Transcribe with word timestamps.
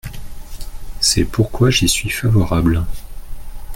C’est 0.99 1.25
pourquoi 1.25 1.69
j’y 1.69 1.87
suis 1.87 2.09
favorable. 2.09 2.87